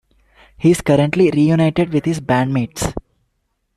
[0.57, 2.87] He is currently reunited with his band-mates.